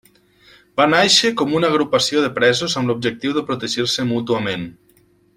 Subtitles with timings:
[0.79, 4.65] Va nàixer com una agrupació de presos amb l'objectiu de protegir-se mútuament.